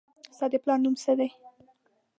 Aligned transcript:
ستا 0.35 0.45
د 0.51 0.53
پلار 0.63 0.79
نوم 0.83 0.95
څه 1.03 1.11
دي 1.19 1.29